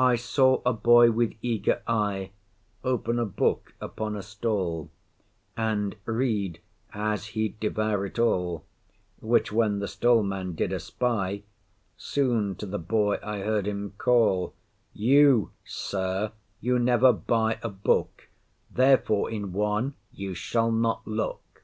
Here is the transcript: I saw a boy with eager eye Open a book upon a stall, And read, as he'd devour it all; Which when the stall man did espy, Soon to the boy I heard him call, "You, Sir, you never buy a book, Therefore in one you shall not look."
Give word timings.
I 0.00 0.16
saw 0.16 0.60
a 0.66 0.72
boy 0.72 1.12
with 1.12 1.34
eager 1.40 1.80
eye 1.86 2.32
Open 2.82 3.20
a 3.20 3.24
book 3.24 3.74
upon 3.80 4.16
a 4.16 4.22
stall, 4.24 4.90
And 5.56 5.94
read, 6.04 6.60
as 6.92 7.26
he'd 7.26 7.60
devour 7.60 8.04
it 8.06 8.18
all; 8.18 8.64
Which 9.20 9.52
when 9.52 9.78
the 9.78 9.86
stall 9.86 10.24
man 10.24 10.56
did 10.56 10.72
espy, 10.72 11.44
Soon 11.96 12.56
to 12.56 12.66
the 12.66 12.80
boy 12.80 13.20
I 13.22 13.38
heard 13.38 13.66
him 13.68 13.92
call, 13.98 14.52
"You, 14.92 15.52
Sir, 15.64 16.32
you 16.60 16.80
never 16.80 17.12
buy 17.12 17.60
a 17.62 17.68
book, 17.68 18.28
Therefore 18.68 19.30
in 19.30 19.52
one 19.52 19.94
you 20.10 20.34
shall 20.34 20.72
not 20.72 21.06
look." 21.06 21.62